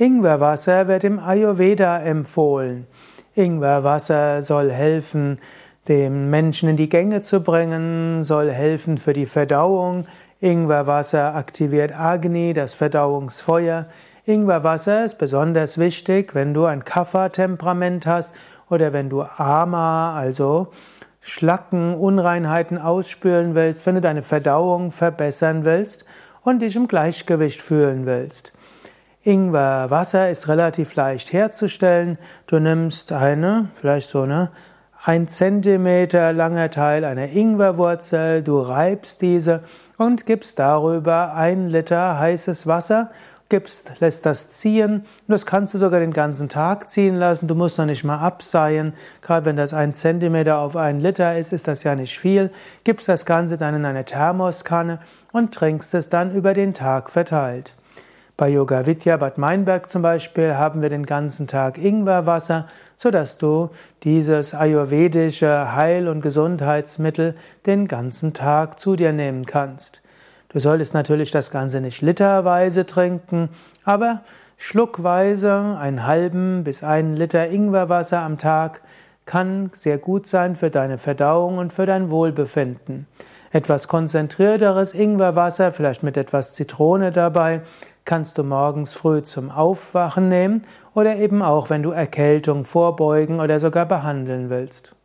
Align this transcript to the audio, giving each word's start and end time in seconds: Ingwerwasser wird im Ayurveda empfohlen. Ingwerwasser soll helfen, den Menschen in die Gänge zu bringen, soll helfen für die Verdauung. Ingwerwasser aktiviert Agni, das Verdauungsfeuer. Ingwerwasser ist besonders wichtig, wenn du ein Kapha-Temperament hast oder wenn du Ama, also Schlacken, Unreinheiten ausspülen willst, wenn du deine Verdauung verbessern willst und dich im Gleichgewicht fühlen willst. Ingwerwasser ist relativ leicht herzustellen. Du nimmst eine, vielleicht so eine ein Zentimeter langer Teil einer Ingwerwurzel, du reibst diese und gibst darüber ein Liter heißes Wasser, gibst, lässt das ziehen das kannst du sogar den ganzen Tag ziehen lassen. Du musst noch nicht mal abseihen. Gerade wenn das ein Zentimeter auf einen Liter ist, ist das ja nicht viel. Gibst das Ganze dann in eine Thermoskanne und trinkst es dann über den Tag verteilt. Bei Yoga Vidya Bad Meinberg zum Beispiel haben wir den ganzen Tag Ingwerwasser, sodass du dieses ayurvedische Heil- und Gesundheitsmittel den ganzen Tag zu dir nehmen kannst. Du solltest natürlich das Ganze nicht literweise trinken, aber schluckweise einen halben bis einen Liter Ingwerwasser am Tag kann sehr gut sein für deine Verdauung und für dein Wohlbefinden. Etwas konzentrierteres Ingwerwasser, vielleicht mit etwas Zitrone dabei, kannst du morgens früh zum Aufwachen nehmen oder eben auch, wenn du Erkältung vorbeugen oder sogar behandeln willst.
Ingwerwasser 0.00 0.88
wird 0.88 1.04
im 1.04 1.18
Ayurveda 1.18 1.98
empfohlen. 1.98 2.86
Ingwerwasser 3.34 4.40
soll 4.40 4.72
helfen, 4.72 5.38
den 5.88 6.30
Menschen 6.30 6.70
in 6.70 6.78
die 6.78 6.88
Gänge 6.88 7.20
zu 7.20 7.42
bringen, 7.42 8.24
soll 8.24 8.50
helfen 8.50 8.96
für 8.96 9.12
die 9.12 9.26
Verdauung. 9.26 10.06
Ingwerwasser 10.40 11.34
aktiviert 11.34 11.94
Agni, 11.94 12.54
das 12.54 12.72
Verdauungsfeuer. 12.72 13.88
Ingwerwasser 14.24 15.04
ist 15.04 15.18
besonders 15.18 15.76
wichtig, 15.76 16.34
wenn 16.34 16.54
du 16.54 16.64
ein 16.64 16.82
Kapha-Temperament 16.82 18.06
hast 18.06 18.34
oder 18.70 18.94
wenn 18.94 19.10
du 19.10 19.20
Ama, 19.20 20.18
also 20.18 20.68
Schlacken, 21.20 21.94
Unreinheiten 21.94 22.78
ausspülen 22.78 23.54
willst, 23.54 23.84
wenn 23.84 23.96
du 23.96 24.00
deine 24.00 24.22
Verdauung 24.22 24.92
verbessern 24.92 25.66
willst 25.66 26.06
und 26.42 26.62
dich 26.62 26.74
im 26.74 26.88
Gleichgewicht 26.88 27.60
fühlen 27.60 28.06
willst. 28.06 28.54
Ingwerwasser 29.22 30.30
ist 30.30 30.48
relativ 30.48 30.94
leicht 30.94 31.32
herzustellen. 31.32 32.16
Du 32.46 32.58
nimmst 32.58 33.12
eine, 33.12 33.68
vielleicht 33.80 34.08
so 34.08 34.22
eine 34.22 34.50
ein 35.02 35.28
Zentimeter 35.28 36.32
langer 36.32 36.70
Teil 36.70 37.04
einer 37.04 37.28
Ingwerwurzel, 37.28 38.42
du 38.42 38.60
reibst 38.60 39.22
diese 39.22 39.62
und 39.96 40.26
gibst 40.26 40.58
darüber 40.58 41.34
ein 41.34 41.68
Liter 41.68 42.18
heißes 42.18 42.66
Wasser, 42.66 43.10
gibst, 43.48 43.92
lässt 44.00 44.26
das 44.26 44.50
ziehen 44.50 45.04
das 45.26 45.46
kannst 45.46 45.72
du 45.74 45.78
sogar 45.78 46.00
den 46.00 46.12
ganzen 46.12 46.48
Tag 46.48 46.88
ziehen 46.88 47.16
lassen. 47.16 47.48
Du 47.48 47.54
musst 47.54 47.78
noch 47.78 47.86
nicht 47.86 48.04
mal 48.04 48.18
abseihen. 48.18 48.94
Gerade 49.22 49.46
wenn 49.46 49.56
das 49.56 49.74
ein 49.74 49.94
Zentimeter 49.94 50.58
auf 50.58 50.76
einen 50.76 51.00
Liter 51.00 51.36
ist, 51.38 51.52
ist 51.52 51.66
das 51.66 51.82
ja 51.82 51.94
nicht 51.94 52.18
viel. 52.18 52.50
Gibst 52.84 53.08
das 53.08 53.26
Ganze 53.26 53.56
dann 53.56 53.74
in 53.74 53.84
eine 53.84 54.04
Thermoskanne 54.04 54.98
und 55.32 55.54
trinkst 55.54 55.94
es 55.94 56.08
dann 56.08 56.34
über 56.34 56.54
den 56.54 56.74
Tag 56.74 57.10
verteilt. 57.10 57.74
Bei 58.40 58.48
Yoga 58.48 58.86
Vidya 58.86 59.18
Bad 59.18 59.36
Meinberg 59.36 59.90
zum 59.90 60.00
Beispiel 60.00 60.56
haben 60.56 60.80
wir 60.80 60.88
den 60.88 61.04
ganzen 61.04 61.46
Tag 61.46 61.76
Ingwerwasser, 61.76 62.68
sodass 62.96 63.36
du 63.36 63.68
dieses 64.02 64.54
ayurvedische 64.54 65.74
Heil- 65.74 66.08
und 66.08 66.22
Gesundheitsmittel 66.22 67.34
den 67.66 67.86
ganzen 67.86 68.32
Tag 68.32 68.80
zu 68.80 68.96
dir 68.96 69.12
nehmen 69.12 69.44
kannst. 69.44 70.00
Du 70.48 70.58
solltest 70.58 70.94
natürlich 70.94 71.30
das 71.30 71.50
Ganze 71.50 71.82
nicht 71.82 72.00
literweise 72.00 72.86
trinken, 72.86 73.50
aber 73.84 74.22
schluckweise 74.56 75.76
einen 75.78 76.06
halben 76.06 76.64
bis 76.64 76.82
einen 76.82 77.16
Liter 77.16 77.46
Ingwerwasser 77.46 78.20
am 78.20 78.38
Tag 78.38 78.80
kann 79.26 79.70
sehr 79.74 79.98
gut 79.98 80.26
sein 80.26 80.56
für 80.56 80.70
deine 80.70 80.96
Verdauung 80.96 81.58
und 81.58 81.74
für 81.74 81.84
dein 81.84 82.10
Wohlbefinden. 82.10 83.06
Etwas 83.52 83.88
konzentrierteres 83.88 84.94
Ingwerwasser, 84.94 85.72
vielleicht 85.72 86.04
mit 86.04 86.16
etwas 86.16 86.54
Zitrone 86.54 87.10
dabei, 87.10 87.62
kannst 88.10 88.38
du 88.38 88.42
morgens 88.42 88.92
früh 88.92 89.22
zum 89.22 89.52
Aufwachen 89.52 90.28
nehmen 90.28 90.62
oder 90.94 91.14
eben 91.14 91.42
auch, 91.42 91.70
wenn 91.70 91.84
du 91.84 91.92
Erkältung 91.92 92.64
vorbeugen 92.64 93.38
oder 93.38 93.60
sogar 93.60 93.86
behandeln 93.86 94.50
willst. 94.50 94.96